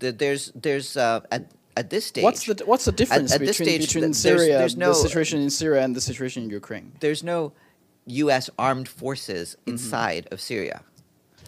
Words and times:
there's 0.00 0.52
there's 0.54 0.96
uh, 0.96 1.20
at 1.30 1.50
at 1.76 1.90
this 1.90 2.06
stage. 2.06 2.24
What's 2.24 2.44
the 2.46 2.62
what's 2.66 2.84
the 2.84 2.92
difference 2.92 3.32
at 3.32 3.40
this 3.40 3.58
between 3.58 3.68
stage, 3.68 3.86
between 3.88 4.12
th- 4.12 4.22
there's- 4.22 4.40
Syria, 4.40 4.58
there's 4.58 4.76
no- 4.76 4.88
the 4.88 4.94
situation 4.94 5.40
in 5.40 5.50
Syria, 5.50 5.82
and 5.82 5.94
the 5.94 6.00
situation 6.00 6.44
in 6.44 6.50
Ukraine? 6.50 6.92
there's 7.00 7.22
no 7.22 7.52
U.S. 8.06 8.48
armed 8.58 8.88
forces 8.88 9.46
Mm-hmm. 9.56 9.70
inside 9.72 10.28
of 10.32 10.40
Syria. 10.40 10.82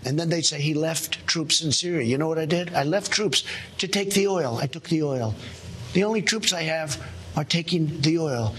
And 0.07 0.19
then 0.19 0.29
they 0.31 0.41
say 0.41 0.61
he 0.61 0.73
left 0.75 1.27
troops 1.27 1.63
in 1.63 1.73
Syria. 1.73 2.05
You 2.07 2.17
know 2.17 2.29
what 2.29 2.39
I 2.39 2.47
did? 2.47 2.73
I 2.75 2.85
left 2.85 3.11
troops 3.13 3.45
to 3.79 3.87
take 3.87 4.11
the 4.15 4.27
oil. 4.29 4.59
I 4.65 4.67
took 4.67 4.85
the 4.89 5.03
oil. 5.03 5.35
The 5.93 6.05
only 6.05 6.23
troops 6.23 6.53
I 6.55 6.63
have 6.63 6.91
are 7.37 7.45
taking 7.45 8.01
the 8.01 8.19
oil. 8.19 8.55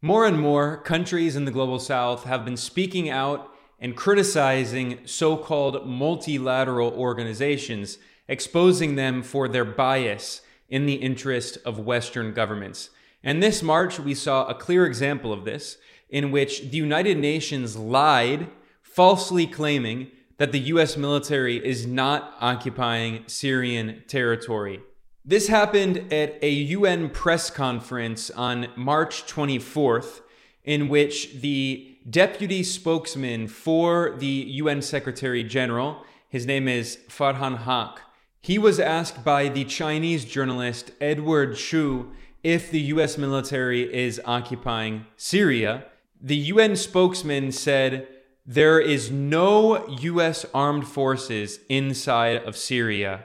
More 0.00 0.26
and 0.26 0.38
more 0.40 0.78
countries 0.78 1.36
in 1.36 1.44
the 1.44 1.52
global 1.52 1.78
south 1.78 2.24
have 2.24 2.44
been 2.44 2.56
speaking 2.56 3.08
out 3.08 3.50
and 3.78 3.96
criticizing 3.96 4.98
so 5.06 5.36
called 5.36 5.86
multilateral 5.86 6.90
organizations, 6.92 7.98
exposing 8.28 8.94
them 8.94 9.22
for 9.22 9.48
their 9.48 9.64
bias 9.64 10.42
in 10.68 10.86
the 10.86 10.94
interest 10.94 11.58
of 11.64 11.78
Western 11.78 12.32
governments. 12.32 12.90
And 13.22 13.42
this 13.42 13.62
March, 13.62 13.98
we 13.98 14.14
saw 14.14 14.46
a 14.46 14.54
clear 14.54 14.86
example 14.86 15.32
of 15.32 15.44
this, 15.44 15.78
in 16.08 16.30
which 16.30 16.70
the 16.70 16.76
United 16.76 17.18
Nations 17.18 17.76
lied, 17.76 18.48
falsely 18.82 19.46
claiming 19.46 20.10
that 20.38 20.52
the 20.52 20.58
US 20.60 20.96
military 20.96 21.64
is 21.64 21.86
not 21.86 22.34
occupying 22.40 23.24
Syrian 23.26 24.02
territory. 24.08 24.80
This 25.24 25.48
happened 25.48 26.12
at 26.12 26.36
a 26.42 26.50
UN 26.50 27.08
press 27.10 27.48
conference 27.48 28.28
on 28.30 28.68
March 28.76 29.24
24th, 29.26 30.20
in 30.64 30.88
which 30.88 31.34
the 31.40 31.96
deputy 32.10 32.62
spokesman 32.64 33.46
for 33.46 34.16
the 34.18 34.26
UN 34.26 34.82
Secretary 34.82 35.44
General, 35.44 36.04
his 36.28 36.44
name 36.44 36.66
is 36.66 36.98
Farhan 37.08 37.58
Haq, 37.58 38.00
he 38.42 38.58
was 38.58 38.80
asked 38.80 39.24
by 39.24 39.48
the 39.48 39.64
Chinese 39.64 40.24
journalist 40.24 40.90
Edward 41.00 41.52
Xu 41.52 42.10
if 42.42 42.70
the 42.72 42.80
US 42.80 43.16
military 43.16 43.82
is 43.94 44.20
occupying 44.24 45.06
Syria. 45.16 45.84
The 46.20 46.36
UN 46.36 46.74
spokesman 46.74 47.52
said 47.52 48.08
there 48.44 48.80
is 48.80 49.12
no 49.12 49.86
US 49.86 50.44
armed 50.52 50.88
forces 50.88 51.60
inside 51.68 52.42
of 52.42 52.56
Syria. 52.56 53.24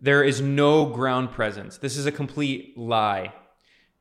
There 0.00 0.24
is 0.24 0.40
no 0.40 0.86
ground 0.86 1.32
presence. 1.32 1.76
This 1.76 1.98
is 1.98 2.06
a 2.06 2.12
complete 2.12 2.76
lie. 2.78 3.34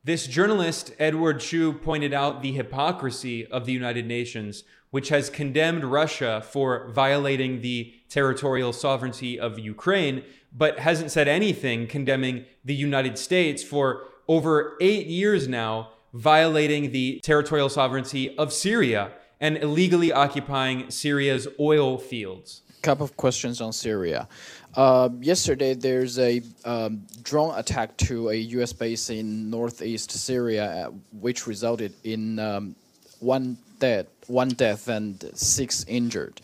This 0.06 0.28
journalist, 0.28 0.94
Edward 1.00 1.38
Xu, 1.38 1.82
pointed 1.82 2.14
out 2.14 2.44
the 2.44 2.52
hypocrisy 2.52 3.48
of 3.48 3.66
the 3.66 3.72
United 3.72 4.06
Nations, 4.06 4.64
which 4.92 5.10
has 5.10 5.32
condemned 5.32 5.84
Russia 5.84 6.44
for 6.48 6.92
violating 6.92 7.62
the 7.62 7.92
territorial 8.08 8.72
sovereignty 8.72 9.40
of 9.40 9.58
Ukraine, 9.58 10.24
but 10.56 10.78
hasn't 10.78 11.10
said 11.10 11.28
anything 11.28 11.88
condemning 11.88 12.46
the 12.64 12.76
United 12.76 13.18
States 13.18 13.64
for 13.64 14.04
over 14.28 14.78
eight 14.80 15.08
years 15.08 15.48
now 15.48 15.90
violating 16.14 16.92
the 16.92 17.20
territorial 17.24 17.68
sovereignty 17.68 18.38
of 18.38 18.54
Syria 18.54 19.12
and 19.42 19.58
illegally 19.58 20.14
occupying 20.14 20.92
Syria's 20.92 21.48
oil 21.60 21.98
fields. 21.98 22.62
Couple 22.86 23.04
of 23.04 23.18
questions 23.18 23.62
on 23.62 23.74
Syria. 23.74 24.28
Uh, 24.76 25.10
yesterday, 25.20 25.74
there's 25.74 26.20
a 26.20 26.42
um, 26.66 27.02
drone 27.24 27.58
attack 27.58 27.98
to 27.98 28.30
a 28.30 28.36
U.S. 28.58 28.74
base 28.74 29.10
in 29.10 29.50
northeast 29.50 30.12
Syria, 30.12 30.66
uh, 30.66 30.92
which 31.20 31.48
resulted 31.48 31.94
in 32.04 32.38
um, 32.38 32.76
one 33.20 33.58
death, 33.80 34.06
one 34.28 34.50
death 34.50 34.88
and 34.88 35.32
six 35.34 35.84
injured. 35.88 36.42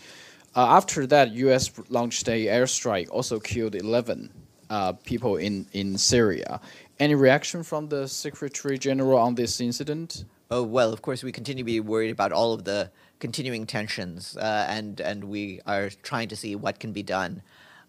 Uh, 0.55 0.77
after 0.77 1.05
that, 1.05 1.31
U.S. 1.45 1.71
launched 1.89 2.27
a 2.27 2.47
airstrike, 2.47 3.09
also 3.11 3.39
killed 3.39 3.75
11 3.75 4.31
uh, 4.71 4.93
people 4.93 5.37
in, 5.37 5.67
in 5.73 5.95
Syria. 5.95 6.59
Any 6.99 7.13
reaction 7.13 7.61
from 7.61 7.87
the 7.87 8.07
Secretary 8.07 8.79
General 8.79 9.19
on 9.19 9.35
this 9.35 9.61
incident? 9.61 10.25
Oh 10.49 10.63
well, 10.63 10.91
of 10.91 11.01
course 11.01 11.23
we 11.23 11.31
continue 11.31 11.63
to 11.63 11.65
be 11.65 11.79
worried 11.79 12.11
about 12.11 12.31
all 12.31 12.51
of 12.51 12.63
the 12.63 12.89
continuing 13.21 13.65
tensions, 13.65 14.35
uh, 14.35 14.65
and 14.67 14.99
and 14.99 15.23
we 15.23 15.61
are 15.65 15.89
trying 16.03 16.27
to 16.27 16.35
see 16.35 16.55
what 16.57 16.79
can 16.79 16.91
be 16.91 17.03
done 17.03 17.41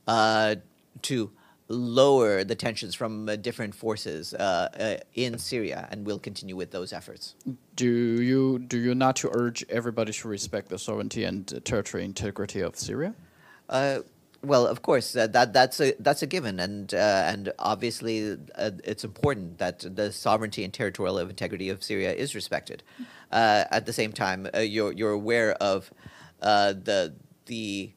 uh, 0.06 0.54
to 1.02 1.32
lower 1.68 2.44
the 2.44 2.54
tensions 2.54 2.94
from 2.94 3.28
uh, 3.28 3.36
different 3.36 3.74
forces 3.74 4.34
uh, 4.34 4.68
uh, 4.78 4.96
in 5.14 5.38
Syria, 5.38 5.88
and 5.90 6.06
we'll 6.06 6.18
continue 6.18 6.54
with 6.54 6.70
those 6.70 6.92
efforts. 6.92 7.34
Do 7.74 7.86
you 7.86 8.60
do 8.60 8.78
you 8.78 8.94
not 8.94 9.16
to 9.16 9.30
urge 9.32 9.64
everybody 9.68 10.12
to 10.12 10.28
respect 10.28 10.68
the 10.68 10.78
sovereignty 10.78 11.24
and 11.24 11.52
uh, 11.52 11.60
territorial 11.64 12.06
integrity 12.06 12.60
of 12.60 12.76
Syria? 12.76 13.14
Well, 14.44 14.66
of 14.66 14.82
course, 14.82 15.14
uh, 15.14 15.28
that 15.28 15.52
that's 15.52 15.80
a 15.80 15.94
that's 16.00 16.22
a 16.22 16.26
given, 16.26 16.58
and 16.58 16.92
uh, 16.92 16.96
and 17.26 17.52
obviously 17.60 18.36
uh, 18.56 18.72
it's 18.82 19.04
important 19.04 19.58
that 19.58 19.80
the 19.94 20.10
sovereignty 20.10 20.64
and 20.64 20.74
territorial 20.74 21.18
integrity 21.18 21.68
of 21.68 21.84
Syria 21.84 22.12
is 22.12 22.34
respected. 22.34 22.82
Uh, 23.30 23.64
at 23.70 23.86
the 23.86 23.92
same 23.92 24.12
time, 24.12 24.48
uh, 24.52 24.58
you're 24.58 24.92
you're 24.92 25.12
aware 25.12 25.52
of 25.54 25.92
uh, 26.42 26.72
the 26.72 27.14
the 27.46 27.92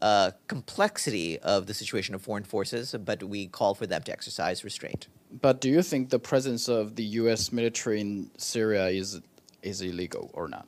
uh, 0.00 0.30
complexity 0.48 1.38
of 1.40 1.66
the 1.66 1.74
situation 1.74 2.14
of 2.14 2.22
foreign 2.22 2.44
forces, 2.44 2.94
but 3.04 3.22
we 3.22 3.46
call 3.46 3.74
for 3.74 3.86
them 3.86 4.02
to 4.04 4.12
exercise 4.12 4.64
restraint. 4.64 5.08
But 5.30 5.60
do 5.60 5.68
you 5.68 5.82
think 5.82 6.08
the 6.08 6.18
presence 6.18 6.66
of 6.66 6.96
the 6.96 7.04
U.S. 7.20 7.52
military 7.52 8.00
in 8.00 8.30
Syria 8.38 8.86
is 8.86 9.20
is 9.62 9.82
illegal 9.82 10.30
or 10.32 10.48
not? 10.48 10.66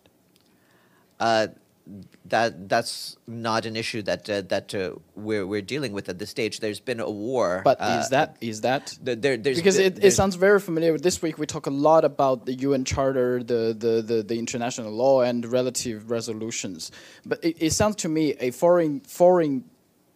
That 2.26 2.69
that's 2.69 3.16
not 3.26 3.66
an 3.66 3.75
issue 3.75 4.03
that 4.03 4.31
uh, 4.31 4.43
that 4.43 4.75
uh, 4.75 4.93
we're 5.16 5.47
we're 5.47 5.62
dealing 5.62 5.93
with 5.93 6.09
at 6.09 6.19
this 6.19 6.31
stage. 6.31 6.60
There's 6.60 6.78
been 6.78 7.00
a 7.00 7.10
war, 7.10 7.62
But 7.65 7.81
uh, 7.81 7.98
is 8.00 8.10
that 8.10 8.37
is 8.41 8.60
that 8.60 8.97
th- 9.04 9.20
there, 9.20 9.37
there's 9.37 9.56
because 9.56 9.78
it, 9.78 10.03
it 10.03 10.12
sounds 10.12 10.37
very 10.37 10.60
familiar. 10.60 10.97
This 10.97 11.21
week 11.21 11.38
we 11.38 11.47
talk 11.47 11.66
a 11.66 11.71
lot 11.71 12.04
about 12.04 12.47
the 12.47 12.54
UN 12.54 12.84
Charter, 12.84 13.42
the 13.42 13.75
the, 13.76 14.00
the, 14.00 14.22
the 14.22 14.38
international 14.38 14.92
law, 14.92 15.22
and 15.22 15.44
relative 15.44 16.10
resolutions. 16.10 16.92
But 17.26 17.42
it, 17.42 17.56
it 17.59 17.71
sounds 17.72 17.97
to 17.97 18.09
me 18.09 18.34
a 18.38 18.53
foreign 18.53 19.00
foreign 19.00 19.65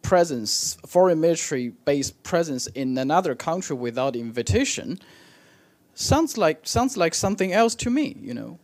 presence, 0.03 0.79
foreign 0.87 1.21
military 1.21 1.71
based 1.85 2.23
presence 2.23 2.69
in 2.69 2.97
another 2.97 3.35
country 3.35 3.75
without 3.75 4.15
invitation 4.15 5.01
sounds 5.95 6.39
like 6.39 6.61
sounds 6.63 6.97
like 6.97 7.15
something 7.15 7.53
else 7.53 7.75
to 7.75 7.91
me. 7.91 8.17
You 8.21 8.35
know. 8.35 8.59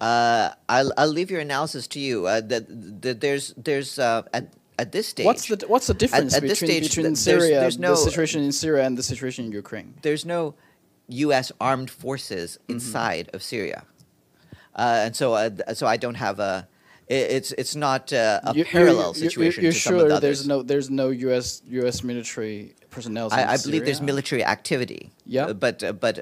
Uh, 0.00 0.50
I'll 0.68 0.92
I'll 0.96 1.08
leave 1.12 1.30
your 1.30 1.40
analysis 1.40 1.86
to 1.88 2.00
you. 2.00 2.26
Uh, 2.26 2.40
that 2.40 3.02
that 3.02 3.20
there's 3.20 3.52
there's 3.56 3.98
uh, 3.98 4.22
at 4.32 4.48
at 4.78 4.92
this 4.92 5.08
stage. 5.08 5.26
What's 5.26 5.46
the 5.48 5.64
what's 5.68 5.86
the 5.88 5.94
difference 5.94 6.34
at 6.34 6.42
this 6.42 6.60
between 6.60 6.70
stage, 6.70 6.88
between 6.88 7.06
th- 7.14 7.24
there's- 7.24 7.42
Syria, 7.42 7.60
there's 7.60 7.76
the 7.76 7.82
no- 7.82 7.94
situation 7.94 8.42
in 8.42 8.52
Syria, 8.52 8.84
and 8.86 8.96
the 8.96 9.02
situation 9.02 9.44
in 9.46 9.52
Ukraine? 9.52 9.94
there's 10.02 10.24
no 10.24 10.54
U.S. 11.08 11.52
armed 11.60 11.90
forces 11.90 12.58
Mm-hmm. 12.62 12.72
inside 12.74 13.30
of 13.34 13.42
Syria, 13.42 13.84
uh, 14.74 15.04
and 15.04 15.14
so 15.16 15.34
uh, 15.34 15.74
so 15.74 15.86
I 15.86 15.96
don't 15.96 16.16
have 16.16 16.38
a. 16.40 16.66
It's 17.08 17.50
it's 17.58 17.74
not 17.74 18.12
uh, 18.12 18.40
a 18.44 18.54
You- 18.54 18.64
parallel 18.64 19.08
you- 19.14 19.20
situation 19.28 19.64
You're 19.64 19.72
to 19.72 19.78
sure 19.78 19.98
some 19.98 20.00
of 20.00 20.08
the 20.08 20.20
there's 20.20 20.46
no 20.46 20.62
there's 20.62 20.88
no 20.90 21.08
U.S. 21.28 21.60
U.S. 21.68 22.02
military 22.04 22.74
personnel? 22.88 23.28
I, 23.32 23.44
I 23.54 23.56
believe 23.58 23.84
there's 23.84 24.00
military 24.00 24.44
activity. 24.44 25.10
Yeah. 25.26 25.52
but 25.52 25.82
uh, 25.82 25.92
but 25.92 26.20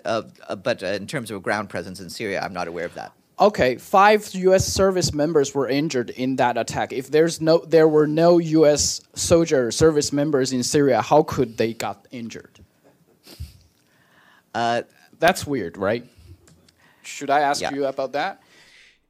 but 0.65 0.83
uh, 0.83 0.87
in 0.87 1.07
terms 1.07 1.31
of 1.31 1.37
a 1.37 1.41
ground 1.41 1.69
presence 1.69 2.01
in 2.01 2.09
Syria, 2.11 2.41
I'm 2.41 2.55
not 2.55 2.67
aware 2.69 2.87
of 2.87 2.95
that. 2.95 3.13
Okay, 3.41 3.77
five 3.77 4.29
U.S. 4.35 4.67
service 4.67 5.15
members 5.15 5.55
were 5.55 5.69
injured 5.69 6.11
in 6.11 6.35
that 6.37 6.59
attack. 6.59 6.93
If 6.93 7.09
there's 7.11 7.41
no, 7.41 7.59
there 7.59 7.87
were 7.87 8.07
no 8.09 8.39
U.S. 8.39 9.01
soldier 9.15 9.71
service 9.71 10.13
members 10.13 10.53
in 10.53 10.65
Syria, 10.65 11.01
how 11.03 11.23
could 11.23 11.57
they 11.57 11.73
got 11.73 12.07
injured? 12.11 12.59
Uh, 14.53 14.83
That's 15.21 15.47
weird, 15.47 15.77
right? 15.77 16.05
Should 17.03 17.31
I 17.31 17.41
ask 17.41 17.61
Yeah. 17.63 17.73
you 17.73 17.87
about 17.87 18.13
that? 18.13 18.43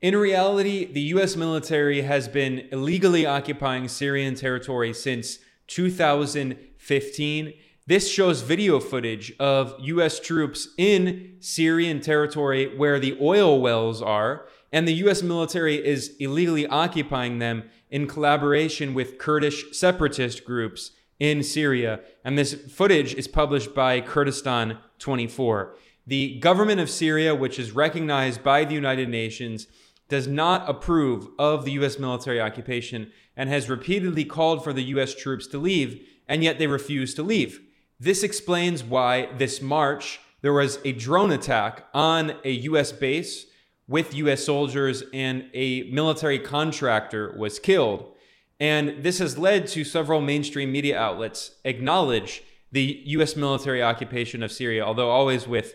In 0.00 0.14
reality, 0.14 0.84
the 0.92 1.00
US 1.16 1.34
military 1.34 2.02
has 2.02 2.28
been 2.28 2.68
illegally 2.70 3.24
occupying 3.26 3.88
Syrian 3.88 4.34
territory 4.34 4.92
since 4.94 5.38
2015. 5.66 7.54
This 7.88 8.10
shows 8.10 8.42
video 8.42 8.80
footage 8.80 9.32
of 9.40 9.74
US 9.80 10.20
troops 10.20 10.68
in 10.76 11.36
Syrian 11.40 12.02
territory 12.02 12.76
where 12.76 13.00
the 13.00 13.16
oil 13.18 13.62
wells 13.62 14.02
are, 14.02 14.46
and 14.70 14.86
the 14.86 14.92
US 15.06 15.22
military 15.22 15.76
is 15.76 16.14
illegally 16.20 16.66
occupying 16.66 17.38
them 17.38 17.64
in 17.90 18.06
collaboration 18.06 18.92
with 18.92 19.16
Kurdish 19.16 19.72
separatist 19.72 20.44
groups 20.44 20.90
in 21.18 21.42
Syria. 21.42 22.00
And 22.26 22.36
this 22.36 22.52
footage 22.52 23.14
is 23.14 23.26
published 23.26 23.74
by 23.74 24.02
Kurdistan 24.02 24.76
24. 24.98 25.74
The 26.06 26.38
government 26.40 26.80
of 26.80 26.90
Syria, 26.90 27.34
which 27.34 27.58
is 27.58 27.72
recognized 27.72 28.42
by 28.42 28.66
the 28.66 28.74
United 28.74 29.08
Nations, 29.08 29.66
does 30.10 30.28
not 30.28 30.68
approve 30.68 31.28
of 31.38 31.64
the 31.64 31.72
U.S. 31.72 31.98
military 31.98 32.38
occupation 32.38 33.12
and 33.34 33.48
has 33.48 33.70
repeatedly 33.70 34.26
called 34.26 34.62
for 34.62 34.74
the 34.74 34.84
U.S. 34.94 35.14
troops 35.14 35.46
to 35.46 35.56
leave, 35.56 36.06
and 36.28 36.44
yet 36.44 36.58
they 36.58 36.66
refuse 36.66 37.14
to 37.14 37.22
leave. 37.22 37.62
This 38.00 38.22
explains 38.22 38.84
why 38.84 39.28
this 39.38 39.60
March 39.60 40.20
there 40.40 40.52
was 40.52 40.78
a 40.84 40.92
drone 40.92 41.32
attack 41.32 41.86
on 41.92 42.34
a 42.44 42.50
U.S. 42.50 42.92
base 42.92 43.46
with 43.88 44.14
U.S. 44.14 44.44
soldiers 44.44 45.02
and 45.12 45.50
a 45.52 45.82
military 45.90 46.38
contractor 46.38 47.34
was 47.36 47.58
killed. 47.58 48.12
And 48.60 49.02
this 49.02 49.18
has 49.18 49.36
led 49.36 49.66
to 49.68 49.82
several 49.82 50.20
mainstream 50.20 50.70
media 50.70 50.98
outlets 50.98 51.52
acknowledge 51.64 52.42
the 52.70 53.02
U.S. 53.06 53.34
military 53.34 53.82
occupation 53.82 54.42
of 54.42 54.52
Syria, 54.52 54.84
although 54.84 55.10
always 55.10 55.48
with 55.48 55.74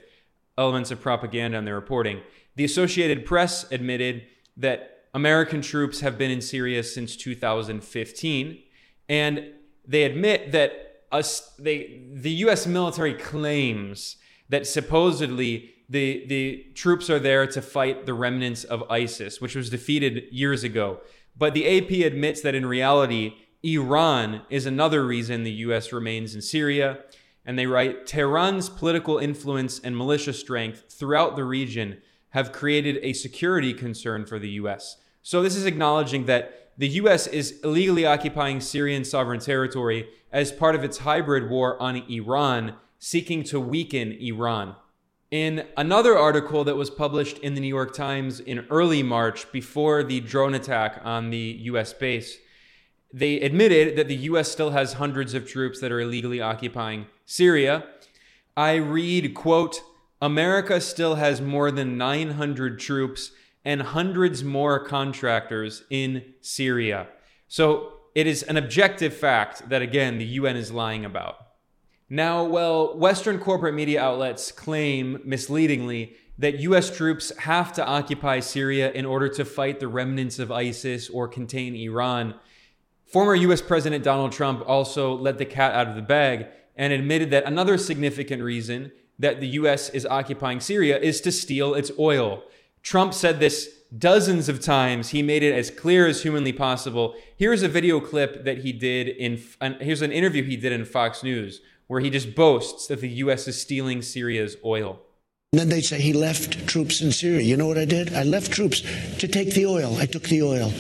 elements 0.58 0.92
of 0.92 1.02
propaganda 1.02 1.58
in 1.58 1.66
their 1.66 1.76
reporting. 1.76 2.22
The 2.56 2.64
Associated 2.64 3.26
Press 3.26 3.70
admitted 3.72 4.24
that 4.56 5.06
American 5.14 5.62
troops 5.62 6.02
have 6.02 6.18
been 6.18 6.32
in 6.32 6.42
Syria 6.42 6.84
since 6.84 7.16
2015, 7.16 8.60
and 9.10 9.46
they 9.86 10.04
admit 10.04 10.52
that 10.52 10.93
us, 11.14 11.54
they, 11.60 12.02
the 12.12 12.32
U.S. 12.32 12.66
military 12.68 13.14
claims 13.14 14.18
that 14.50 14.68
supposedly 14.68 15.74
the, 15.88 16.26
the 16.28 16.66
troops 16.74 17.10
are 17.10 17.20
there 17.20 17.46
to 17.48 17.62
fight 17.62 18.06
the 18.06 18.14
remnants 18.14 18.64
of 18.64 18.84
ISIS, 18.90 19.40
which 19.40 19.56
was 19.56 19.70
defeated 19.70 20.26
years 20.32 20.64
ago. 20.64 21.00
But 21.38 21.54
the 21.54 21.78
AP 21.78 22.06
admits 22.06 22.42
that 22.42 22.56
in 22.56 22.66
reality, 22.66 23.36
Iran 23.64 24.42
is 24.50 24.66
another 24.66 25.06
reason 25.06 25.44
the 25.44 25.52
U.S. 25.52 25.94
remains 25.94 26.36
in 26.36 26.42
Syria. 26.42 27.00
And 27.46 27.60
they 27.60 27.66
write 27.66 28.06
Tehran's 28.06 28.70
political 28.70 29.18
influence 29.18 29.80
and 29.80 29.98
militia 29.98 30.34
strength 30.34 30.86
throughout 30.90 31.36
the 31.36 31.44
region 31.44 32.02
have 32.30 32.52
created 32.52 32.98
a 33.04 33.14
security 33.14 33.74
concern 33.74 34.26
for 34.26 34.40
the 34.40 34.50
U.S. 34.52 34.98
So 35.22 35.44
this 35.44 35.56
is 35.56 35.66
acknowledging 35.66 36.26
that 36.26 36.72
the 36.78 36.88
U.S. 36.90 37.28
is 37.28 37.60
illegally 37.64 38.06
occupying 38.06 38.60
Syrian 38.60 39.06
sovereign 39.06 39.40
territory 39.40 40.08
as 40.34 40.52
part 40.52 40.76
of 40.76 40.84
its 40.84 40.98
hybrid 40.98 41.50
war 41.50 41.82
on 41.82 41.96
Iran, 42.10 42.76
seeking 42.98 43.44
to 43.44 43.60
weaken 43.60 44.12
Iran. 44.14 44.76
In 45.30 45.66
another 45.78 46.18
article 46.18 46.64
that 46.64 46.76
was 46.76 46.90
published 46.90 47.38
in 47.40 47.54
the 47.54 47.62
New 47.62 47.68
York 47.68 47.96
Times 47.96 48.40
in 48.40 48.66
early 48.70 49.04
March 49.04 49.52
before 49.52 50.04
the 50.04 50.20
drone 50.20 50.56
attack 50.56 51.00
on 51.04 51.30
the 51.30 51.60
US 51.62 51.94
base, 51.94 52.38
they 53.14 53.40
admitted 53.40 53.96
that 53.96 54.08
the 54.08 54.16
US 54.16 54.52
still 54.52 54.72
has 54.72 54.94
hundreds 54.94 55.36
of 55.36 55.48
troops 55.48 55.80
that 55.80 55.92
are 55.92 56.02
illegally 56.02 56.42
occupying 56.42 57.06
Syria. 57.26 57.86
I 58.58 58.76
read, 58.76 59.36
quote, 59.36 59.82
America 60.20 60.82
still 60.82 61.16
has 61.16 61.42
more 61.42 61.70
than 61.70 61.98
900 61.98 62.80
troops 62.80 63.32
and 63.64 63.82
hundreds 63.82 64.44
more 64.44 64.84
contractors 64.84 65.84
in 65.90 66.34
Syria. 66.42 67.08
So 67.48 67.94
it 68.16 68.28
is 68.28 68.44
an 68.44 68.58
objective 68.58 69.14
fact 69.14 69.70
that, 69.70 69.82
again, 69.82 70.18
the 70.18 70.26
UN 70.26 70.56
is 70.56 70.72
lying 70.72 71.06
about. 71.06 71.36
Now, 72.10 72.44
well, 72.44 72.98
Western 72.98 73.40
corporate 73.40 73.74
media 73.74 74.02
outlets 74.02 74.52
claim 74.52 75.20
misleadingly 75.24 76.16
that 76.38 76.60
US 76.60 76.96
troops 76.96 77.36
have 77.40 77.74
to 77.74 77.86
occupy 77.86 78.40
Syria 78.40 78.92
in 78.92 79.06
order 79.06 79.30
to 79.30 79.46
fight 79.46 79.80
the 79.80 79.88
remnants 79.88 80.40
of 80.40 80.52
ISIS 80.52 81.10
or 81.10 81.28
contain 81.28 81.76
Iran. 81.76 82.36
Former 83.06 83.36
US 83.36 83.62
President 83.62 84.04
Donald 84.04 84.32
Trump 84.32 84.64
also 84.68 85.16
let 85.16 85.38
the 85.38 85.46
cat 85.46 85.74
out 85.74 85.88
of 85.88 85.96
the 85.96 86.02
bag 86.02 86.48
and 86.76 86.92
admitted 86.92 87.30
that 87.32 87.46
another 87.46 87.78
significant 87.78 88.42
reason 88.42 88.92
that 89.20 89.40
the 89.40 89.48
US 89.50 89.90
is 89.90 90.06
occupying 90.06 90.60
Syria 90.60 91.00
is 91.00 91.22
to 91.22 91.32
steal 91.32 91.76
its 91.76 91.92
oil. 92.00 92.44
Trump 92.82 93.14
said 93.14 93.40
this 93.40 93.70
dozens 93.98 94.50
of 94.50 94.60
times. 94.60 95.10
He 95.10 95.22
made 95.22 95.44
it 95.44 95.54
as 95.54 95.70
clear 95.70 96.08
as 96.08 96.24
humanly 96.24 96.54
possible. 96.54 97.16
Here's 97.36 97.64
a 97.64 97.68
video 97.68 98.00
clip 98.00 98.44
that 98.44 98.60
he 98.60 98.72
did 98.72 99.08
in, 99.08 99.42
here's 99.80 100.02
an 100.02 100.12
interview 100.12 100.44
he 100.44 100.58
did 100.58 100.72
in 100.72 100.86
Fox 100.86 101.24
News 101.24 101.62
where 101.88 102.00
he 102.00 102.10
just 102.10 102.34
boasts 102.34 102.88
that 102.88 103.02
the 103.02 103.10
U.S. 103.10 103.48
is 103.48 103.60
stealing 103.60 104.02
Syria's 104.02 104.58
oil. 104.64 105.02
And 105.52 105.60
then 105.60 105.70
they 105.70 105.82
say 105.82 106.02
he 106.02 106.14
left 106.14 106.66
troops 106.68 107.02
in 107.02 107.12
Syria. 107.12 107.42
You 107.42 107.58
know 107.58 107.68
what 107.68 107.78
I 107.78 107.86
did? 107.86 108.14
I 108.14 108.24
left 108.24 108.52
troops 108.52 108.82
to 109.20 109.28
take 109.28 109.54
the 109.54 109.68
oil. 109.68 109.98
I 109.98 110.08
took 110.08 110.24
the 110.24 110.42
oil. 110.42 110.72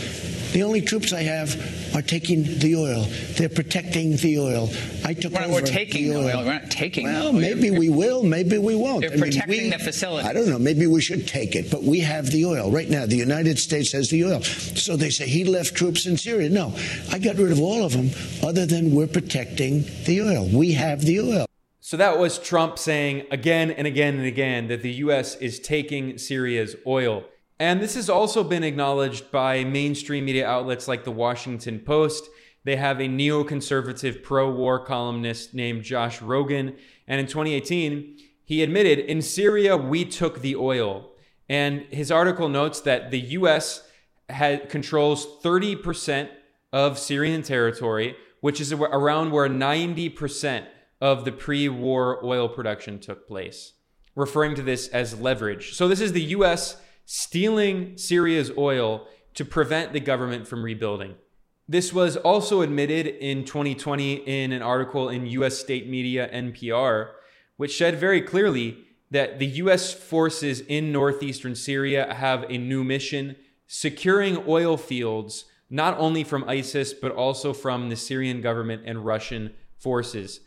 The 0.53 0.61
only 0.61 0.81
troops 0.81 1.11
I 1.13 1.23
have 1.23 1.95
are 1.95 2.03
taking 2.03 2.43
the 2.43 2.75
oil. 2.75 3.07
They're 3.37 3.49
protecting 3.49 4.17
the 4.17 4.37
oil. 4.37 4.69
I 5.03 5.15
took 5.15 5.33
well, 5.33 5.45
over 5.45 5.53
We're 5.53 5.61
taking 5.61 6.09
the 6.09 6.17
oil. 6.17 6.45
We're 6.45 6.53
not 6.53 6.69
taking 6.69 7.05
well, 7.05 7.23
the 7.23 7.27
oil. 7.29 7.33
maybe 7.33 7.71
we 7.71 7.89
will. 7.89 8.21
Maybe 8.21 8.59
we 8.59 8.75
won't. 8.75 9.01
They're 9.01 9.09
I 9.09 9.15
mean, 9.15 9.21
protecting 9.21 9.63
we- 9.63 9.69
the 9.71 9.79
facility. 9.79 10.27
I 10.27 10.31
don't 10.31 10.47
know. 10.47 10.59
Maybe 10.59 10.85
we 10.85 11.01
should 11.01 11.27
take 11.27 11.55
it, 11.55 11.71
but 11.71 11.83
we 11.83 12.01
have 12.01 12.27
the 12.29 12.45
oil 12.45 12.69
right 12.69 12.87
now. 12.87 13.07
The 13.07 13.15
United 13.17 13.57
States 13.57 13.91
has 13.93 14.11
the 14.11 14.25
oil. 14.25 14.41
So 14.43 14.95
they 14.95 15.09
say 15.09 15.25
he 15.25 15.43
left 15.43 15.73
troops 15.73 16.05
in 16.05 16.17
Syria. 16.17 16.49
No, 16.49 16.75
I 17.11 17.17
got 17.17 17.37
rid 17.37 17.51
of 17.51 17.59
all 17.59 17.83
of 17.83 17.93
them, 17.93 18.11
other 18.47 18.67
than 18.67 18.93
we're 18.93 19.07
protecting 19.07 19.85
the 20.05 20.21
oil. 20.21 20.47
We 20.53 20.73
have 20.73 21.01
the 21.01 21.19
oil. 21.19 21.45
So 21.81 21.97
that 21.97 22.19
was 22.19 22.37
Trump 22.37 22.77
saying 22.77 23.25
again 23.31 23.71
and 23.71 23.87
again 23.87 24.17
and 24.17 24.25
again 24.25 24.67
that 24.67 24.83
the 24.83 24.91
U.S. 25.05 25.35
is 25.37 25.59
taking 25.59 26.19
Syria's 26.19 26.75
oil. 26.85 27.25
And 27.59 27.81
this 27.81 27.95
has 27.95 28.09
also 28.09 28.43
been 28.43 28.63
acknowledged 28.63 29.31
by 29.31 29.63
mainstream 29.63 30.25
media 30.25 30.47
outlets 30.47 30.87
like 30.87 31.03
the 31.03 31.11
Washington 31.11 31.79
Post. 31.79 32.29
They 32.63 32.77
have 32.77 32.99
a 32.99 33.07
neoconservative 33.07 34.23
pro 34.23 34.51
war 34.51 34.83
columnist 34.83 35.53
named 35.53 35.83
Josh 35.83 36.19
Rogin. 36.19 36.77
And 37.07 37.19
in 37.19 37.27
2018, 37.27 38.17
he 38.45 38.63
admitted, 38.63 38.99
In 38.99 39.21
Syria, 39.21 39.77
we 39.77 40.05
took 40.05 40.41
the 40.41 40.55
oil. 40.55 41.11
And 41.49 41.81
his 41.89 42.11
article 42.11 42.49
notes 42.49 42.81
that 42.81 43.11
the 43.11 43.19
U.S. 43.19 43.87
Had, 44.29 44.69
controls 44.69 45.27
30% 45.43 46.29
of 46.71 46.97
Syrian 46.97 47.43
territory, 47.43 48.15
which 48.39 48.59
is 48.59 48.71
around 48.71 49.31
where 49.31 49.49
90% 49.49 50.65
of 51.01 51.25
the 51.25 51.31
pre 51.31 51.67
war 51.67 52.23
oil 52.25 52.47
production 52.47 52.99
took 52.99 53.27
place, 53.27 53.73
referring 54.15 54.55
to 54.55 54.61
this 54.61 54.87
as 54.87 55.19
leverage. 55.19 55.75
So, 55.75 55.87
this 55.87 55.99
is 55.99 56.13
the 56.13 56.23
U.S. 56.23 56.77
stealing 57.05 57.97
Syria's 57.97 58.51
oil 58.57 59.07
to 59.33 59.45
prevent 59.45 59.93
the 59.93 59.99
government 59.99 60.47
from 60.47 60.63
rebuilding. 60.63 61.15
This 61.67 61.93
was 61.93 62.17
also 62.17 62.61
admitted 62.61 63.07
in 63.07 63.45
2020 63.45 64.13
in 64.13 64.51
an 64.51 64.61
article 64.61 65.09
in 65.09 65.25
US 65.27 65.57
state 65.57 65.87
media 65.87 66.29
NPR, 66.31 67.11
which 67.57 67.77
said 67.77 67.99
very 67.99 68.21
clearly 68.21 68.77
that 69.11 69.39
the 69.39 69.45
US 69.45 69.93
forces 69.93 70.61
in 70.61 70.91
northeastern 70.91 71.55
Syria 71.55 72.13
have 72.13 72.43
a 72.49 72.57
new 72.57 72.83
mission 72.83 73.35
securing 73.67 74.43
oil 74.47 74.77
fields, 74.77 75.45
not 75.69 75.97
only 75.97 76.23
from 76.23 76.47
ISIS, 76.47 76.93
but 76.93 77.11
also 77.11 77.53
from 77.53 77.89
the 77.89 77.95
Syrian 77.95 78.41
government 78.41 78.83
and 78.85 79.05
Russian 79.05 79.53
forces. 79.77 80.41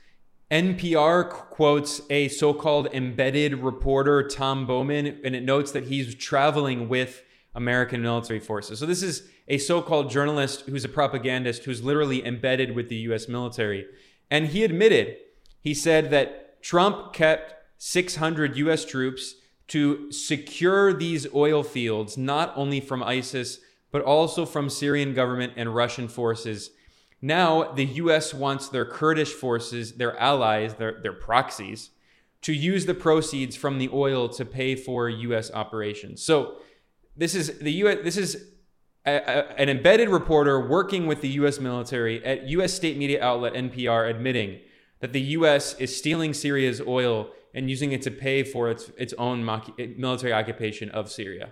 NPR 0.51 1.29
quotes 1.29 2.01
a 2.09 2.29
so 2.29 2.55
called 2.55 2.89
embedded 2.93 3.55
reporter, 3.55 4.27
Tom 4.27 4.67
Bowman, 4.67 5.21
and 5.25 5.35
it 5.35 5.43
notes 5.43 5.73
that 5.73 5.85
he's 5.85 6.15
traveling 6.15 6.89
with 6.89 7.23
American 7.55 8.03
military 8.03 8.39
forces. 8.39 8.79
So, 8.79 8.87
this 8.87 9.03
is 9.03 9.29
a 9.49 9.59
so 9.59 9.83
called 9.83 10.11
journalist 10.11 10.63
who's 10.63 10.85
a 10.85 10.89
propagandist 10.89 11.65
who's 11.65 11.83
literally 11.83 12.25
embedded 12.25 12.77
with 12.77 12.89
the 12.89 12.97
US 12.97 13.29
military. 13.29 13.87
And 14.31 14.49
he 14.49 14.63
admitted, 14.63 15.17
he 15.61 15.75
said 15.75 16.11
that 16.11 16.63
Trump 16.63 17.13
kept 17.13 17.55
600 17.79 18.57
US 18.57 18.85
troops 18.85 19.35
to 19.69 20.13
secure 20.13 20.93
these 20.93 21.27
oil 21.35 21.63
fields, 21.65 22.17
not 22.17 22.53
only 22.57 22.81
from 22.81 23.03
ISIS, 23.03 23.59
but 23.91 24.03
also 24.03 24.47
from 24.47 24.71
Syrian 24.71 25.13
government 25.13 25.55
and 25.57 25.75
Russian 25.75 26.07
forces. 26.07 26.71
Now, 27.23 27.73
the 27.73 27.85
US 27.85 28.35
wants 28.35 28.69
their 28.69 28.85
Kurdish 28.85 29.33
forces, 29.33 29.95
their 29.95 30.19
allies, 30.19 30.75
their, 30.75 31.01
their 31.01 31.13
proxies, 31.13 31.91
to 32.43 32.53
use 32.53 32.87
the 32.87 32.95
proceeds 32.95 33.57
from 33.57 33.79
the 33.79 33.89
oil 33.93 34.29
to 34.29 34.45
pay 34.45 34.77
for 34.77 35.09
US 35.09 35.51
operations. 35.53 36.23
So, 36.23 36.59
this 37.17 37.35
is 37.35 37.59
the 37.59 37.73
US, 37.73 37.99
this 38.05 38.17
is 38.17 38.53
a, 39.07 39.17
a, 39.17 39.61
an 39.61 39.69
embedded 39.69 40.09
reporter 40.09 40.69
working 40.69 41.07
with 41.07 41.23
the 41.23 41.29
US 41.41 41.59
military 41.59 42.25
at 42.25 42.47
US 42.49 42.75
state 42.75 42.99
media 42.99 43.23
outlet 43.25 43.55
NPR 43.55 44.11
admitting 44.11 44.61
that 45.01 45.13
the 45.13 45.21
US 45.21 45.75
is 45.79 45.97
stealing 45.97 46.35
Syria's 46.35 46.81
oil 46.81 47.31
and 47.55 47.71
using 47.71 47.93
it 47.93 48.03
to 48.03 48.11
pay 48.11 48.43
for 48.43 48.71
its, 48.71 48.91
its 48.99 49.15
own 49.15 49.45
military 49.97 50.33
occupation 50.33 50.91
of 50.91 51.11
Syria. 51.11 51.51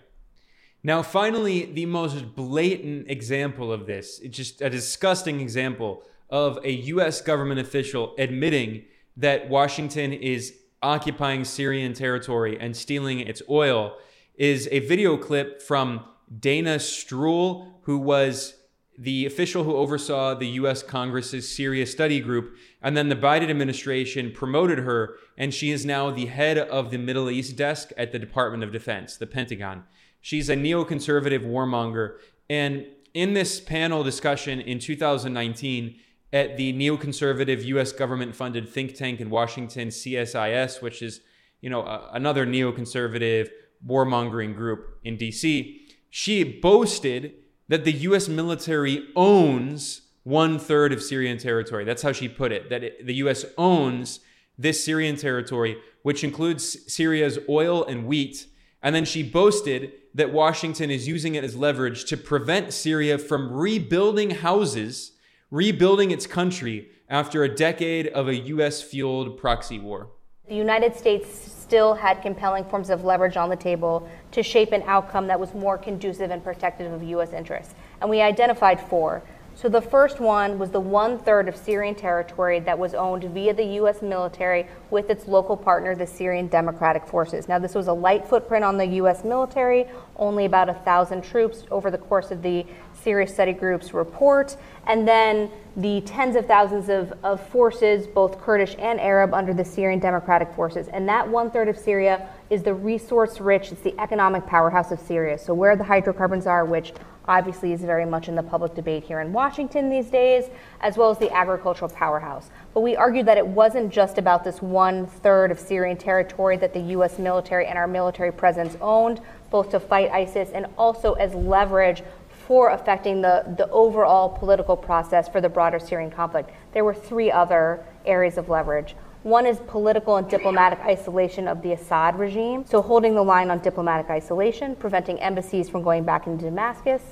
Now, 0.86 1.02
finally, 1.02 1.64
the 1.64 1.86
most 1.86 2.36
blatant 2.36 3.10
example 3.10 3.72
of 3.72 3.86
this, 3.86 4.20
it's 4.20 4.36
just 4.36 4.60
a 4.60 4.68
disgusting 4.68 5.40
example 5.40 6.02
of 6.28 6.58
a 6.62 6.72
US 6.72 7.22
government 7.22 7.58
official 7.58 8.14
admitting 8.18 8.84
that 9.16 9.48
Washington 9.48 10.12
is 10.12 10.54
occupying 10.82 11.44
Syrian 11.44 11.94
territory 11.94 12.58
and 12.60 12.76
stealing 12.76 13.20
its 13.20 13.40
oil, 13.48 13.96
is 14.34 14.68
a 14.70 14.80
video 14.80 15.16
clip 15.16 15.62
from 15.62 16.04
Dana 16.38 16.76
Stroul, 16.76 17.72
who 17.84 17.96
was 17.96 18.54
the 18.98 19.24
official 19.24 19.64
who 19.64 19.74
oversaw 19.76 20.34
the 20.34 20.48
US 20.48 20.82
Congress's 20.82 21.48
Syria 21.48 21.86
study 21.86 22.20
group. 22.20 22.56
And 22.82 22.94
then 22.94 23.08
the 23.08 23.16
Biden 23.16 23.48
administration 23.48 24.32
promoted 24.32 24.80
her, 24.80 25.16
and 25.38 25.54
she 25.54 25.70
is 25.70 25.86
now 25.86 26.10
the 26.10 26.26
head 26.26 26.58
of 26.58 26.90
the 26.90 26.98
Middle 26.98 27.30
East 27.30 27.56
desk 27.56 27.90
at 27.96 28.12
the 28.12 28.18
Department 28.18 28.62
of 28.62 28.70
Defense, 28.70 29.16
the 29.16 29.26
Pentagon. 29.26 29.84
She's 30.25 30.49
a 30.49 30.57
neoconservative 30.57 31.45
warmonger. 31.45 32.16
And 32.49 32.87
in 33.12 33.35
this 33.35 33.61
panel 33.61 34.02
discussion 34.02 34.59
in 34.59 34.78
2019 34.78 35.97
at 36.33 36.57
the 36.57 36.73
neoconservative 36.73 37.62
US 37.66 37.93
government 37.93 38.35
funded 38.35 38.66
think 38.66 38.95
tank 38.95 39.21
in 39.21 39.28
Washington, 39.28 39.88
CSIS, 39.88 40.81
which 40.81 41.02
is, 41.02 41.21
you 41.61 41.69
know, 41.69 42.09
another 42.11 42.47
neoconservative 42.47 43.50
warmongering 43.87 44.57
group 44.57 44.99
in 45.04 45.19
DC, 45.19 45.81
she 46.09 46.43
boasted 46.43 47.35
that 47.69 47.85
the 47.85 47.93
US 47.93 48.26
military 48.26 49.07
owns 49.14 50.00
one 50.23 50.59
third 50.59 50.95
of 50.95 51.02
Syrian 51.02 51.37
territory. 51.37 51.85
That's 51.85 52.00
how 52.00 52.12
she 52.12 52.31
put 52.31 52.50
it, 52.50 52.71
that 52.71 52.83
it, 52.83 53.04
the 53.04 53.16
US 53.16 53.45
owns 53.59 54.21
this 54.57 54.83
Syrian 54.83 55.16
territory, 55.16 55.76
which 56.00 56.25
includes 56.25 56.90
Syria's 56.90 57.38
oil 57.47 57.85
and 57.85 58.07
wheat. 58.07 58.47
And 58.84 58.94
then 58.94 59.06
she 59.06 59.22
boasted 59.22 59.92
that 60.14 60.30
Washington 60.30 60.90
is 60.90 61.08
using 61.08 61.34
it 61.34 61.42
as 61.42 61.56
leverage 61.56 62.04
to 62.04 62.18
prevent 62.18 62.74
Syria 62.74 63.16
from 63.16 63.50
rebuilding 63.50 64.30
houses, 64.30 65.12
rebuilding 65.50 66.10
its 66.10 66.26
country 66.26 66.90
after 67.08 67.42
a 67.42 67.48
decade 67.48 68.08
of 68.08 68.28
a 68.28 68.34
US 68.34 68.82
fueled 68.82 69.38
proxy 69.38 69.78
war. 69.78 70.10
The 70.48 70.54
United 70.54 70.94
States 70.94 71.26
still 71.64 71.94
had 71.94 72.20
compelling 72.20 72.66
forms 72.66 72.90
of 72.90 73.04
leverage 73.04 73.38
on 73.38 73.48
the 73.48 73.56
table 73.56 74.06
to 74.32 74.42
shape 74.42 74.72
an 74.72 74.82
outcome 74.82 75.26
that 75.28 75.40
was 75.40 75.54
more 75.54 75.78
conducive 75.78 76.30
and 76.30 76.44
protective 76.44 76.92
of 76.92 77.02
U.S. 77.02 77.32
interests. 77.32 77.74
And 78.02 78.10
we 78.10 78.20
identified 78.20 78.78
four. 78.78 79.22
So 79.56 79.68
the 79.68 79.80
first 79.80 80.18
one 80.18 80.58
was 80.58 80.70
the 80.70 80.80
one 80.80 81.16
third 81.16 81.49
of 81.49 81.56
Syrian 81.56 81.94
territory 81.94 82.58
that 82.61 82.76
was 82.76 82.92
owned 82.92 83.23
via 83.32 83.54
the 83.54 83.64
U.S. 83.76 84.02
military 84.02 84.66
with 84.90 85.11
its 85.11 85.28
local 85.28 85.56
partner, 85.56 85.94
the 85.94 86.08
Syrian 86.08 86.49
Democratic 86.49 87.06
Forces. 87.06 87.46
Now, 87.46 87.61
this 87.61 87.75
was 87.76 87.87
a 87.87 87.92
light 87.92 88.26
footprint 88.26 88.64
on 88.64 88.76
the 88.76 88.87
U.S. 88.87 89.23
military, 89.23 89.87
only 90.16 90.44
about 90.46 90.68
a 90.68 90.75
thousand 90.75 91.23
troops 91.23 91.62
over 91.70 91.88
the 91.88 91.99
course 91.99 92.32
of 92.32 92.42
the 92.42 92.66
Syria 93.00 93.28
Study 93.28 93.52
Group's 93.52 93.94
report, 93.94 94.56
and 94.88 95.06
then 95.06 95.49
the 95.76 96.00
tens 96.00 96.34
of 96.34 96.46
thousands 96.46 96.88
of, 96.88 97.12
of 97.23 97.40
forces, 97.49 98.08
both 98.08 98.40
Kurdish 98.40 98.75
and 98.78 99.00
Arab, 99.00 99.32
under 99.32 99.54
the 99.54 99.64
Syrian 99.64 100.00
Democratic 100.00 100.52
Forces. 100.52 100.88
And 100.88 101.08
that 101.08 101.28
one 101.28 101.50
third 101.52 101.68
of 101.68 101.78
Syria 101.78 102.28
is 102.54 102.62
the 102.62 102.73
resource 102.73 103.40
rich, 103.40 103.73
it's 103.73 103.82
the 103.82 103.99
economic 104.00 104.46
powerhouse 104.46 104.92
of 104.92 105.00
Syria. 105.00 105.37
So, 105.37 105.52
where 105.52 105.75
the 105.76 105.84
hydrocarbons 105.84 106.46
are, 106.46 106.64
which 106.64 106.92
obviously 107.26 107.73
is 107.73 107.80
very 107.80 108.06
much 108.06 108.28
in 108.28 108.37
the 108.37 108.42
public 108.42 108.75
debate 108.75 109.02
here 109.02 109.20
in 109.20 109.32
Washington 109.32 109.90
these 109.90 110.08
days, 110.08 110.44
as 110.80 110.96
well 110.96 111.11
as 111.11 111.18
the 111.18 111.32
agricultural 111.32 111.90
powerhouse. 111.90 112.50
But 112.73 112.82
we 112.82 112.94
argued 112.94 113.26
that 113.26 113.38
it 113.38 113.46
wasn't 113.46 113.92
just 113.92 114.18
about 114.18 114.44
this 114.44 114.62
one 114.62 115.06
third 115.06 115.50
of 115.50 115.58
Syrian 115.58 115.96
territory 115.96 116.56
that 116.58 116.73
the 116.73 116.80
U.S. 116.80 117.18
military 117.18 117.66
and 117.66 117.76
our 117.76 117.88
military 117.88 118.30
presence 118.30 118.76
owned, 118.80 119.20
both 119.50 119.70
to 119.70 119.80
fight 119.80 120.11
ISIS 120.11 120.50
and 120.54 120.66
also 120.78 121.14
as 121.14 121.34
leverage 121.34 122.02
for 122.46 122.70
affecting 122.70 123.23
the, 123.23 123.42
the 123.56 123.68
overall 123.70 124.28
political 124.28 124.76
process 124.76 125.28
for 125.28 125.40
the 125.40 125.49
broader 125.49 125.78
Syrian 125.78 126.11
conflict. 126.11 126.50
There 126.73 126.84
were 126.84 126.94
three 126.94 127.32
other 127.32 127.82
areas 128.04 128.37
of 128.37 128.49
leverage. 128.49 128.94
One 129.25 129.47
is 129.47 129.59
political 129.66 130.16
and 130.16 130.28
diplomatic 130.28 130.81
isolation 130.81 131.49
of 131.49 131.62
the 131.62 131.73
Assad 131.73 132.19
regime, 132.19 132.66
so 132.69 132.83
holding 132.83 133.14
the 133.14 133.23
line 133.23 133.50
on 133.50 133.59
diplomatic 133.61 134.11
isolation, 134.11 134.76
preventing 134.76 135.19
embassies 135.19 135.66
from 135.71 135.83
going 135.83 136.04
back 136.04 136.26
into 136.26 136.45
Damascus. 136.45 137.02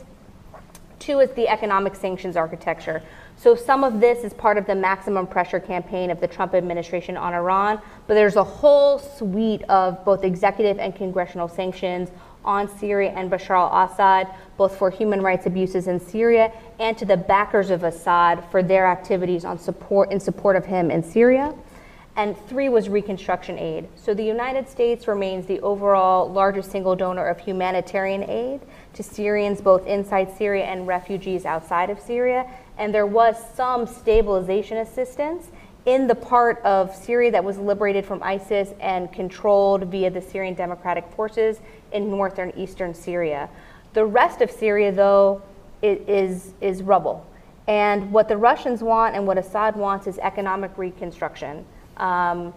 Two 0.99 1.21
is 1.21 1.31
the 1.31 1.49
economic 1.49 1.95
sanctions 1.95 2.37
architecture. 2.37 3.02
So 3.37 3.54
some 3.54 3.83
of 3.83 3.99
this 3.99 4.25
is 4.25 4.35
part 4.35 4.59
of 4.59 4.66
the 4.66 4.75
maximum 4.75 5.26
pressure 5.26 5.59
campaign 5.59 6.11
of 6.11 6.21
the 6.21 6.28
Trump 6.28 6.52
administration 6.52 7.16
on 7.16 7.33
Iran, 7.33 7.81
but 8.07 8.12
there's 8.12 8.37
a 8.37 8.45
whole 8.45 8.99
suite 8.99 9.62
of 9.71 10.04
both 10.04 10.23
executive 10.23 10.78
and 10.78 10.95
congressional 10.95 11.49
sanctions 11.49 12.11
on 12.45 12.69
Syria 12.76 13.14
and 13.16 13.31
Bashar 13.31 13.57
al 13.57 13.90
Assad, 13.90 14.28
both 14.59 14.76
for 14.76 14.90
human 14.90 15.23
rights 15.23 15.47
abuses 15.47 15.87
in 15.87 15.99
Syria 15.99 16.52
and 16.78 16.99
to 16.99 17.07
the 17.07 17.16
backers 17.16 17.71
of 17.71 17.85
Assad 17.85 18.45
for 18.50 18.62
their 18.62 18.87
activities 18.87 19.47
on 19.47 19.59
support, 19.59 20.12
in 20.12 20.21
support 20.21 20.57
of 20.57 20.66
him 20.66 20.90
in 20.90 21.02
Syria. 21.02 21.54
And 22.14 22.37
three 22.47 22.69
was 22.69 22.90
reconstruction 22.90 23.59
aid. 23.59 23.88
So 23.97 24.12
the 24.12 24.25
United 24.25 24.69
States 24.69 25.09
remains 25.09 25.47
the 25.47 25.61
overall 25.61 26.31
largest 26.31 26.71
single 26.71 26.95
donor 26.95 27.26
of 27.26 27.38
humanitarian 27.38 28.28
aid 28.28 28.61
to 28.92 29.02
Syrians 29.02 29.62
both 29.62 29.87
inside 29.87 30.37
Syria 30.37 30.64
and 30.64 30.87
refugees 30.87 31.47
outside 31.47 31.88
of 31.88 31.99
Syria. 31.99 32.47
And 32.76 32.95
there 32.95 33.07
was 33.07 33.37
some 33.54 33.87
stabilization 33.87 34.78
assistance 34.78 35.49
in 35.87 36.07
the 36.07 36.14
part 36.14 36.61
of 36.62 36.95
Syria 36.95 37.31
that 37.33 37.42
was 37.42 37.59
liberated 37.59 38.04
from 38.04 38.23
ISIS 38.23 38.75
and 38.78 39.11
controlled 39.11 39.85
via 39.85 40.11
the 40.11 40.21
Syrian 40.21 40.54
Democratic 40.54 41.11
Forces 41.12 41.61
in 41.92 42.11
northern 42.11 42.52
eastern 42.57 42.95
Syria. 42.95 43.49
The 43.95 44.04
rest 44.04 44.42
of 44.42 44.50
Syria, 44.50 44.92
though, 44.92 45.42
is, 45.83 46.52
is 46.61 46.83
rubble. 46.83 47.26
And 47.66 48.12
what 48.12 48.28
the 48.28 48.37
Russians 48.37 48.83
want 48.83 49.16
and 49.16 49.26
what 49.26 49.38
Assad 49.38 49.76
wants 49.76 50.07
is 50.07 50.19
economic 50.19 50.76
reconstruction. 50.76 51.64
Um, 51.96 52.54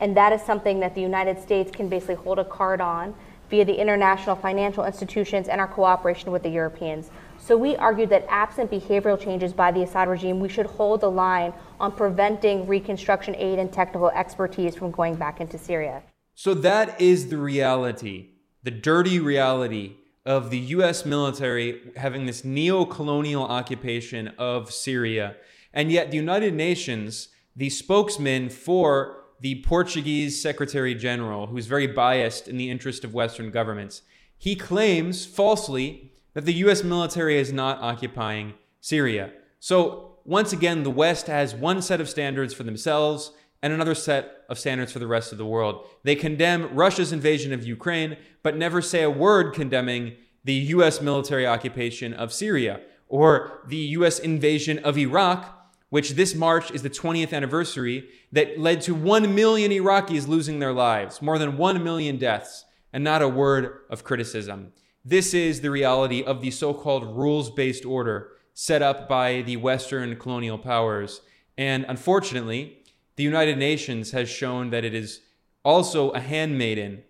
and 0.00 0.16
that 0.16 0.32
is 0.32 0.42
something 0.42 0.80
that 0.80 0.94
the 0.94 1.00
United 1.00 1.40
States 1.40 1.70
can 1.70 1.88
basically 1.88 2.16
hold 2.16 2.38
a 2.38 2.44
card 2.44 2.80
on 2.80 3.14
via 3.50 3.64
the 3.64 3.74
international 3.74 4.34
financial 4.34 4.84
institutions 4.84 5.48
and 5.48 5.60
our 5.60 5.68
cooperation 5.68 6.32
with 6.32 6.42
the 6.42 6.48
Europeans. 6.48 7.10
So 7.38 7.56
we 7.56 7.76
argued 7.76 8.10
that 8.10 8.24
absent 8.28 8.70
behavioral 8.70 9.20
changes 9.20 9.52
by 9.52 9.72
the 9.72 9.82
Assad 9.82 10.08
regime, 10.08 10.40
we 10.40 10.48
should 10.48 10.66
hold 10.66 11.02
the 11.02 11.10
line 11.10 11.52
on 11.78 11.92
preventing 11.92 12.66
reconstruction 12.66 13.34
aid 13.36 13.58
and 13.58 13.72
technical 13.72 14.10
expertise 14.10 14.74
from 14.74 14.90
going 14.90 15.16
back 15.16 15.40
into 15.40 15.58
Syria. 15.58 16.02
So 16.34 16.54
that 16.54 17.00
is 17.00 17.28
the 17.28 17.38
reality 17.38 18.28
the 18.62 18.70
dirty 18.70 19.18
reality 19.18 19.96
of 20.24 20.50
the 20.50 20.58
US 20.58 21.04
military 21.04 21.80
having 21.96 22.26
this 22.26 22.44
neo 22.44 22.84
colonial 22.84 23.42
occupation 23.42 24.28
of 24.38 24.72
Syria. 24.72 25.34
And 25.72 25.90
yet, 25.90 26.10
the 26.10 26.16
United 26.16 26.54
Nations, 26.54 27.28
the 27.56 27.70
spokesman 27.70 28.48
for 28.48 29.18
the 29.40 29.62
Portuguese 29.62 30.40
Secretary 30.40 30.94
General, 30.94 31.48
who's 31.48 31.66
very 31.66 31.86
biased 31.86 32.48
in 32.48 32.56
the 32.56 32.70
interest 32.70 33.04
of 33.04 33.12
Western 33.12 33.50
governments, 33.50 34.02
he 34.38 34.54
claims 34.54 35.26
falsely 35.26 36.12
that 36.34 36.44
the 36.44 36.54
US 36.54 36.82
military 36.82 37.36
is 37.38 37.52
not 37.52 37.80
occupying 37.80 38.54
Syria. 38.80 39.32
So, 39.60 40.18
once 40.24 40.52
again, 40.52 40.84
the 40.84 40.90
West 40.90 41.26
has 41.26 41.54
one 41.54 41.82
set 41.82 42.00
of 42.00 42.08
standards 42.08 42.54
for 42.54 42.62
themselves 42.62 43.32
and 43.62 43.72
another 43.72 43.94
set 43.94 44.44
of 44.48 44.58
standards 44.58 44.92
for 44.92 44.98
the 44.98 45.06
rest 45.06 45.32
of 45.32 45.38
the 45.38 45.46
world. 45.46 45.84
They 46.02 46.16
condemn 46.16 46.74
Russia's 46.74 47.12
invasion 47.12 47.52
of 47.52 47.66
Ukraine, 47.66 48.16
but 48.42 48.56
never 48.56 48.80
say 48.80 49.02
a 49.02 49.10
word 49.10 49.54
condemning 49.54 50.14
the 50.44 50.54
US 50.54 51.00
military 51.00 51.46
occupation 51.46 52.12
of 52.12 52.32
Syria 52.32 52.80
or 53.08 53.60
the 53.66 53.76
US 53.76 54.18
invasion 54.18 54.78
of 54.80 54.96
Iraq, 54.96 55.61
which 55.92 56.12
this 56.12 56.34
March 56.34 56.70
is 56.70 56.80
the 56.80 56.88
20th 56.88 57.34
anniversary, 57.34 58.08
that 58.32 58.58
led 58.58 58.80
to 58.80 58.94
1 58.94 59.34
million 59.34 59.70
Iraqis 59.70 60.26
losing 60.26 60.58
their 60.58 60.72
lives, 60.72 61.20
more 61.20 61.38
than 61.38 61.58
1 61.58 61.84
million 61.84 62.16
deaths, 62.16 62.64
and 62.94 63.04
not 63.04 63.20
a 63.20 63.28
word 63.28 63.80
of 63.90 64.02
criticism. 64.02 64.72
This 65.04 65.34
is 65.34 65.60
the 65.60 65.70
reality 65.70 66.22
of 66.24 66.40
the 66.40 66.50
so 66.50 66.72
called 66.72 67.14
rules 67.14 67.50
based 67.50 67.84
order 67.84 68.30
set 68.54 68.80
up 68.80 69.06
by 69.06 69.42
the 69.42 69.58
Western 69.58 70.16
colonial 70.16 70.56
powers. 70.56 71.20
And 71.58 71.84
unfortunately, 71.86 72.78
the 73.16 73.22
United 73.22 73.58
Nations 73.58 74.12
has 74.12 74.30
shown 74.30 74.70
that 74.70 74.86
it 74.86 74.94
is 74.94 75.20
also 75.62 76.08
a 76.12 76.20
handmaiden 76.20 77.02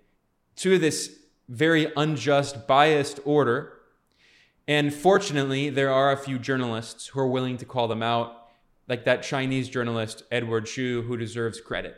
to 0.56 0.76
this 0.76 1.20
very 1.48 1.92
unjust, 1.96 2.66
biased 2.66 3.20
order. 3.24 3.74
And 4.66 4.92
fortunately, 4.92 5.70
there 5.70 5.92
are 5.92 6.10
a 6.10 6.16
few 6.16 6.40
journalists 6.40 7.06
who 7.06 7.20
are 7.20 7.28
willing 7.28 7.58
to 7.58 7.64
call 7.64 7.86
them 7.86 8.02
out, 8.02 8.40
like 8.88 9.04
that 9.04 9.22
Chinese 9.22 9.68
journalist, 9.68 10.22
Edward 10.30 10.66
Xu, 10.66 11.06
who 11.06 11.16
deserves 11.16 11.60
credit. 11.60 11.96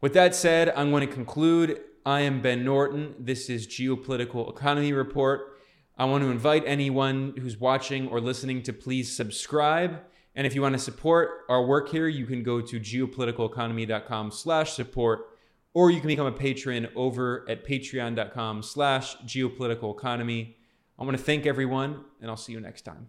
With 0.00 0.14
that 0.14 0.34
said, 0.34 0.72
I'm 0.76 0.90
going 0.90 1.06
to 1.06 1.12
conclude. 1.12 1.80
I 2.04 2.20
am 2.20 2.42
Ben 2.42 2.64
Norton. 2.64 3.14
This 3.18 3.48
is 3.48 3.66
Geopolitical 3.66 4.50
Economy 4.50 4.92
Report. 4.92 5.58
I 5.96 6.04
want 6.06 6.24
to 6.24 6.30
invite 6.30 6.64
anyone 6.66 7.34
who's 7.38 7.58
watching 7.58 8.08
or 8.08 8.20
listening 8.20 8.62
to 8.64 8.72
please 8.72 9.14
subscribe 9.14 10.00
and 10.34 10.46
if 10.46 10.54
you 10.54 10.62
want 10.62 10.74
to 10.74 10.78
support 10.78 11.44
our 11.48 11.64
work 11.64 11.90
here, 11.90 12.08
you 12.08 12.26
can 12.26 12.42
go 12.42 12.60
to 12.60 12.80
geopoliticaleconomy.com 12.80 14.30
slash 14.30 14.72
support, 14.72 15.26
or 15.74 15.90
you 15.90 16.00
can 16.00 16.08
become 16.08 16.26
a 16.26 16.32
patron 16.32 16.88
over 16.96 17.44
at 17.48 17.66
patreon.com 17.66 18.62
slash 18.62 19.16
geopoliticaleconomy. 19.18 20.54
I 20.98 21.04
want 21.04 21.16
to 21.16 21.22
thank 21.22 21.46
everyone, 21.46 22.04
and 22.20 22.30
I'll 22.30 22.36
see 22.36 22.52
you 22.52 22.60
next 22.60 22.82
time. 22.82 23.08